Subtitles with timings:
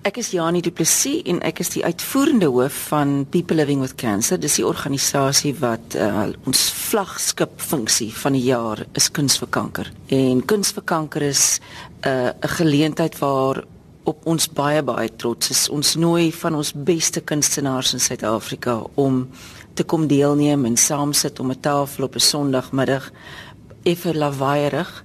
[0.00, 3.98] Ek is Janie Du Plessis en ek is die uitvoerende hoof van People Living with
[4.00, 4.38] Cancer.
[4.40, 9.90] Dis die organisasie wat uh, ons vlaggenskap funksie van die jaar is Kuns vir Kanker.
[10.08, 11.60] En Kuns vir Kanker is
[12.00, 13.60] 'n uh, geleentheid waar
[14.08, 15.68] op ons baie baie trots is.
[15.68, 19.28] Ons nooi van ons beste kunstenaars in Suid-Afrika om
[19.74, 23.12] te kom deelneem en saam sit om 'n tafel op 'n Sondagmiddag
[23.84, 25.04] effe lawaaierig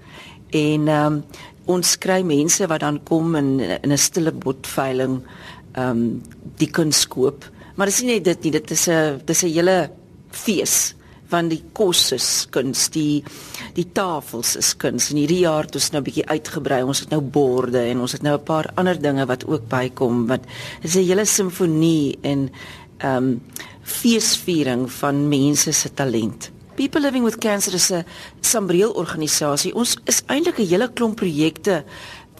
[0.51, 1.23] en um,
[1.65, 5.21] ons kry mense wat dan kom in in 'n stille botveiling
[5.75, 6.21] ehm um,
[6.57, 7.45] die kuns koop.
[7.75, 9.89] Maar dis nie net dit nie, dit is 'n dis 'n hele
[10.31, 10.95] fees
[11.27, 13.23] van die kos is kuns, die
[13.73, 15.09] die tafels is kuns.
[15.11, 16.83] En hierdie jaar het ons nou 'n bietjie uitgebrei.
[16.83, 20.27] Ons het nou borde en ons het nou 'n paar ander dinge wat ook bykom
[20.27, 20.41] wat
[20.81, 22.49] is 'n hele simfonie en
[22.97, 23.41] ehm um,
[23.81, 26.54] feesviering van mense se talent.
[26.75, 28.05] People Living with Cancer is 'n
[28.41, 29.75] sambreel organisasie.
[29.75, 31.83] Ons is eintlik 'n hele klomp projekte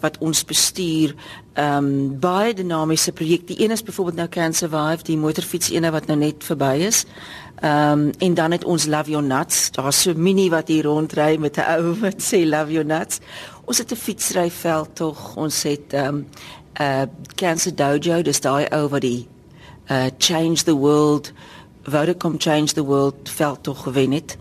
[0.00, 1.14] wat ons bestuur.
[1.54, 3.62] Ehm um, baie dinamiese projekte.
[3.62, 7.04] Een is byvoorbeeld nou Cancer Vive, die motorfiets ene wat nou net verby is.
[7.60, 9.70] Ehm um, en dan het ons Love Your Nuts.
[9.70, 13.18] Daar's so 'n mini wat hier rondry met 'n ou wat sê Love Your Nuts.
[13.64, 15.36] Ons het 'n fietsryveld tog.
[15.36, 16.26] Ons het ehm um,
[16.78, 17.02] 'n uh,
[17.34, 19.28] Cancer Dojo, dis daai ou wat die
[19.90, 21.32] uh Change the World
[21.86, 24.36] Vodacom Change the World veld tog gewen het.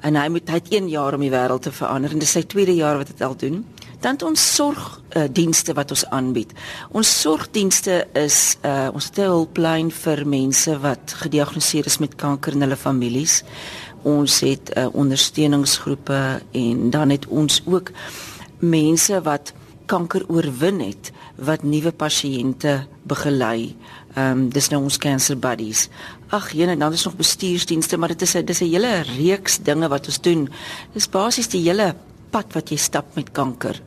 [0.00, 2.44] En hy moet hy het 1 jaar om die wêreld te verander en dis sy
[2.46, 3.64] tweede jaar wat dit al doen.
[4.00, 6.52] Dan het ons sorgdienste uh, wat ons aanbied.
[6.94, 12.62] Ons sorgdienste is uh ons 'n hulplyn vir mense wat gediagnoseer is met kanker in
[12.62, 13.42] hulle families.
[14.02, 17.90] Ons het uh, ondersteuningsgroepe en dan het ons ook
[18.58, 19.52] mense wat
[19.88, 21.12] kanker oorwin het
[21.48, 23.74] wat nuwe pasiënte begelei.
[24.14, 25.88] Ehm um, dis nou ons cancer buddies.
[26.28, 29.88] Ag, jene, dan is nog bestuursdienste, maar dit is 'n dis 'n hele reeks dinge
[29.88, 30.48] wat ons doen.
[30.92, 31.94] Dis basies die hele
[32.30, 33.80] pad wat jy stap met kanker.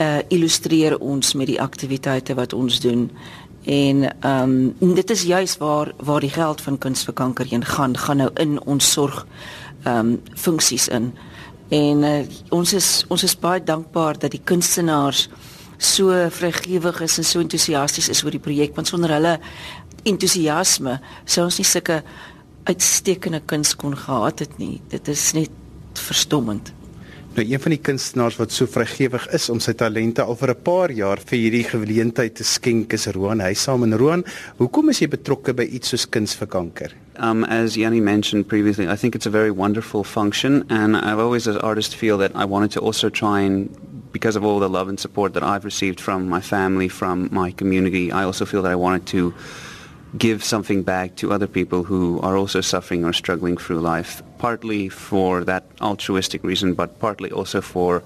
[0.00, 3.10] Uh illustreer ons met die aktiwiteite wat ons doen.
[3.64, 7.64] En ehm um, dit is juis waar waar die geld van kuns vir kanker heen
[7.64, 9.26] gaan, gaan nou in ons sorg
[9.84, 11.12] ehm um, funksies in.
[11.72, 12.18] En uh,
[12.52, 15.28] ons is ons is baie dankbaar dat die kunstenaars
[15.82, 19.38] so vrygewig is en so entoesiasties is oor die projek want sonder hulle
[20.06, 22.02] entoesiasme sou ons nie sulke
[22.68, 24.76] uitstekende kuns kon gehad het nie.
[24.92, 25.50] Dit is net
[25.98, 26.70] verstommend.
[27.32, 30.62] Nou een van die kunstenaars wat so vrygewig is om sy talente al vir 'n
[30.62, 34.24] paar jaar vir hierdie geleentheid te skenk is Roan Huysam en Roan,
[34.58, 36.92] hoekom is jy betrokke by iets soos kuns vir kanker?
[37.16, 41.48] Um, as Yanni mentioned previously, I think it's a very wonderful function, and I've always,
[41.48, 43.70] as an artist, feel that I wanted to also try and
[44.12, 47.50] because of all the love and support that I've received from my family, from my
[47.52, 49.32] community, I also feel that I wanted to
[50.18, 54.88] give something back to other people who are also suffering or struggling through life, partly
[54.88, 58.02] for that altruistic reason, but partly also for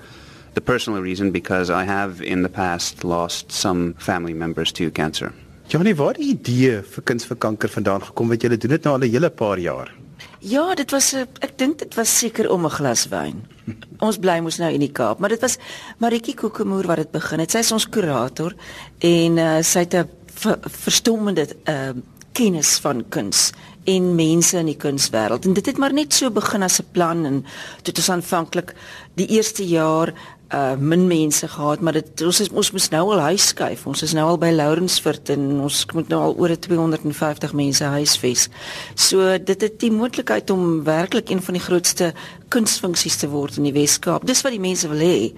[0.55, 5.33] the personal reason because I have in the past lost some family members to cancer.
[5.69, 8.95] Johnny, waar die idee vir kuns vir kanker vandaan gekom wat julle doen dit nou
[8.95, 9.91] al 'n hele paar jaar?
[10.39, 13.43] Ja, dit was 'n ek dink dit was seker om 'n glas wyn.
[14.07, 15.59] ons bly mos nou in die Kaap, maar dit was
[15.99, 17.51] Maritjie Kokemoer wat dit begin het.
[17.51, 18.55] Sy is ons kurator
[19.01, 21.95] en uh, sy het 'n ver, verstommende uh,
[22.37, 23.51] kennis van kuns
[23.87, 25.47] en mense in die kunswêreld.
[25.47, 27.45] En dit het maar net so begin as 'n plan en
[27.83, 28.75] dit is aanvanklik
[29.15, 30.13] die eerste jaar
[30.55, 33.87] uh min mense gehad maar dit ons is, ons moet nou al huis skuif.
[33.87, 38.47] Ons is nou al by Lourensfort en ons moet nou al oor 250 mense huisves.
[38.95, 42.13] So dit het die moontlikheid om werklik een van die grootste
[42.55, 44.27] kunsfunksies te word in die Wes-Kaap.
[44.27, 45.33] Dis wat die mense wil hê.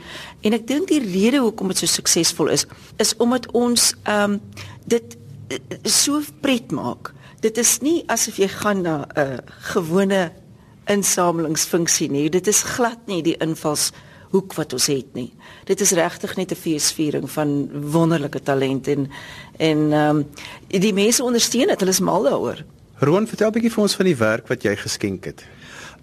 [0.45, 2.67] En ek dink die rede hoekom dit so suksesvol is
[3.01, 4.37] is omdat ons um
[4.85, 5.17] dit
[5.49, 5.57] uh,
[5.89, 7.15] so pret maak.
[7.41, 9.39] Dit is nie asof jy gaan na 'n uh,
[9.73, 10.33] gewone
[10.89, 12.29] insamelingsfunksie nie.
[12.29, 13.93] Dit is glad nie die invals
[14.31, 15.33] hoek wat ons het nie.
[15.65, 19.11] Dit is regtig net 'n feesviering van wonderlike talent en
[19.56, 20.27] en ehm um,
[20.69, 21.81] die mense ondersteun dit.
[21.81, 22.65] Hulle is mal daaroor.
[22.99, 25.44] Roan, vertel 'n bietjie vir ons van die werk wat jy geskenk het.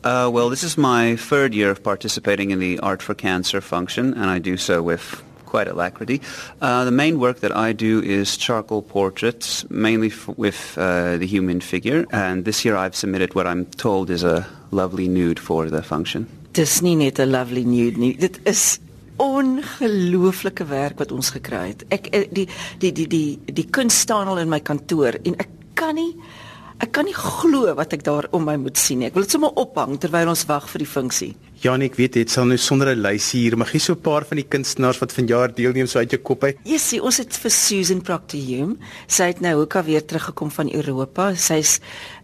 [0.05, 4.13] Uh, well, this is my third year of participating in the Art for Cancer function,
[4.13, 6.21] and I do so with quite alacrity.
[6.61, 11.59] Uh, the main work that I do is charcoal portraits, mainly with uh, the human
[11.59, 15.81] figure, and this year I've submitted what I'm told is a lovely nude for the
[15.81, 16.27] function.
[16.55, 18.15] Dis nie net 'n lovely nude nie.
[18.17, 18.79] Dit is
[19.17, 21.83] ongelooflike werk wat ons gekry het.
[21.89, 22.47] Ek eh, die
[22.79, 26.15] die die die die kuns staan al in my kantoor en ek kan nie
[26.83, 29.07] ek kan nie glo wat ek daar om my moet sien nie.
[29.07, 31.33] Ek wil dit sommer ophang terwyl ons wag vir die funksie.
[31.63, 34.25] Janik, weet jy, dit sal nou sonder 'n lysie hier, maar gee so 'n paar
[34.25, 36.57] van die kunstenaars wat vanjaar deelneem so uit jou kop uit.
[36.77, 38.75] Sien, ons het vir Susan Proctor Hume.
[39.07, 41.33] Sy het nou ook al weer teruggekom van Europa.
[41.33, 41.79] Sy's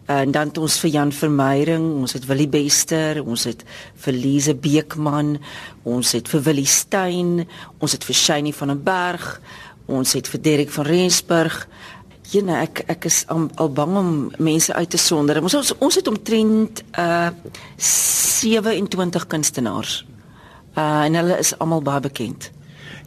[0.06, 3.64] en dan het ons vir Jan Vermeyering, ons het Willie Bester, ons het
[4.04, 5.36] vir Lise Beekman,
[5.84, 7.46] ons het vir Willie Steyn,
[7.78, 9.40] ons het vir Shani van der Berg,
[9.90, 11.56] Ons het vir Derek van Rensburg.
[12.32, 15.42] Jene, ek ek is al, al bang om mense uit te sonder.
[15.42, 17.30] Ons ons, ons het omtrent uh
[17.76, 20.02] 27 kunstenaars.
[20.76, 22.50] Uh en hulle is almal baie bekend.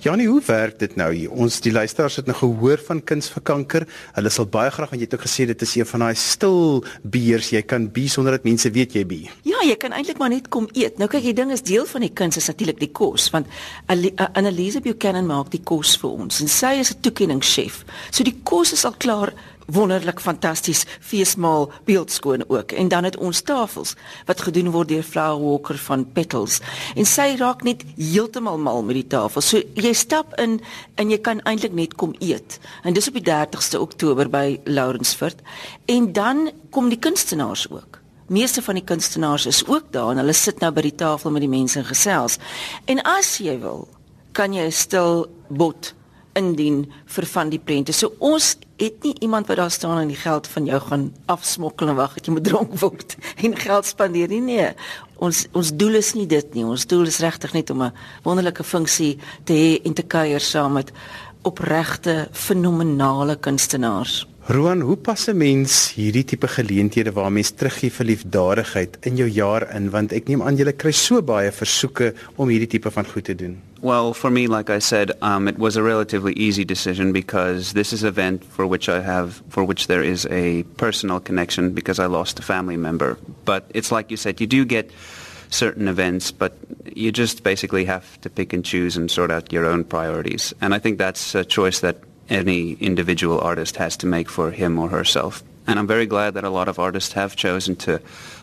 [0.03, 1.31] Janie, hoe werk dit nou hier?
[1.31, 3.85] Ons die luisteraars het nou gehoor van kuns vir kanker.
[4.17, 6.83] Hulle sal baie graag want jy het ook gesê dit is een van daai stil
[7.01, 7.49] biers.
[7.55, 9.29] Jy kan bie sonder dat mense weet jy bie.
[9.47, 10.99] Ja, jy kan eintlik maar net kom eet.
[11.01, 13.47] Nou kyk, die ding is deel van die kuns is natuurlik die kos want
[13.87, 17.83] Annelise Buchanan maak die kos vir ons en sy is 'n toekenningschef.
[18.11, 19.33] So die kos is al klaar
[19.65, 23.95] wonderlik fantasties feesmaal beeldskoon ook en dan het ons tafels
[24.25, 26.59] wat gedoen word deur Flower Walker van Petals
[26.95, 29.41] en sy raak net heeltemal mal met die tafel.
[29.41, 30.59] So jy stap in
[30.95, 32.59] en jy kan eintlik net kom eet.
[32.83, 35.41] En dis op die 30ste Oktober by Lawrenceford
[35.91, 38.01] en dan kom die kunstenaars ook.
[38.27, 41.45] Meeste van die kunstenaars is ook daar en hulle sit nou by die tafel met
[41.45, 42.39] die mense en gesels.
[42.89, 43.85] En as jy wil,
[44.33, 45.93] kan jy 'n stil bot
[46.35, 46.83] indien
[47.15, 47.93] vir van die prente.
[47.95, 51.93] So ons het nie iemand wat daar staan en die geld van jou gaan afsmokkel
[51.93, 53.15] en wag dat jy moet dronk word
[53.45, 54.41] en geld spandeer nie.
[54.43, 54.71] Nee.
[55.23, 56.65] Ons ons doel is nie dit nie.
[56.67, 57.93] Ons doel is regtig net om 'n
[58.23, 60.91] wonderlike funksie te hê en te kuier saam met
[61.43, 64.25] opregte fenominale kunstenaars.
[64.47, 69.27] Roan, hoe pas 'n mens hierdie tipe geleenthede waar mens teruggee vir liefdadigheid in jou
[69.27, 73.05] jaar in want ek neem aan jy kry so baie versoeke om hierdie tipe van
[73.05, 73.57] goed te doen.
[73.81, 77.91] Well, for me, like I said, um, it was a relatively easy decision because this
[77.91, 81.99] is an event for which I have, for which there is a personal connection because
[81.99, 83.17] I lost a family member.
[83.45, 84.91] But it's like you said, you do get
[85.49, 86.51] certain events, but
[86.95, 90.53] you just basically have to pick and choose and sort out your own priorities.
[90.61, 91.97] And I think that's a choice that
[92.29, 95.43] any individual artist has to make for him or herself.
[95.67, 97.99] And I'm very glad that a lot of artists have chosen to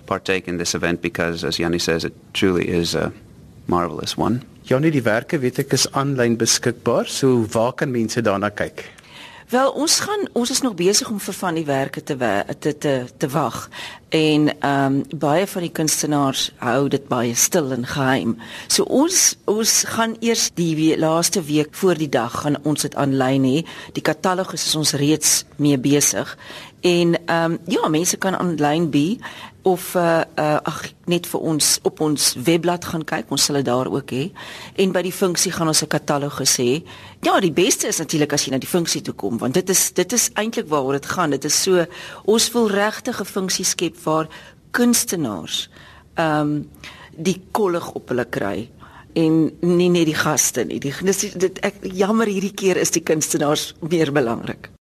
[0.07, 3.13] partake in this event because, as Yanni says, it truly is a
[3.67, 4.43] marvelous one.
[4.65, 7.09] Jannie, die werke weet ek is aanlyn beskikbaar.
[7.09, 8.85] So waar kan mense daarna kyk?
[9.53, 12.17] Wel, ons gaan ons is nog besig om vir van die werke te
[12.59, 13.69] te te te wag.
[14.09, 18.39] En ehm um, baie van die kunstenaars hou dit baie stil en geheim.
[18.67, 22.97] So ons ons gaan eers die we laaste week voor die dag gaan ons dit
[22.97, 23.59] aanlyn hê.
[23.93, 26.37] Die katalogus is ons reeds mee besig.
[26.83, 29.19] En ehm um, ja, mense kan aanlyn be
[29.63, 33.69] of uh, uh ag net vir ons op ons webblad gaan kyk, ons sal dit
[33.69, 34.25] daar ook hê.
[34.83, 36.83] En by die funksie gaan ons 'n katalogus hê.
[37.23, 39.93] Ja, die beste is natuurlik as jy na die funksie toe kom, want dit is
[39.93, 41.31] dit is eintlik waaroor dit gaan.
[41.31, 41.87] Dit is so
[42.25, 44.27] ons wil regtig 'n funksie skep waar
[44.71, 45.69] kunstenaars
[46.15, 46.69] ehm um,
[47.17, 48.71] die kollig op hulle kry
[49.13, 50.81] en nie net die gaste nie.
[50.81, 54.73] Die dis dit ek jammer hierdie keer is die kunstenaars meer belangrik.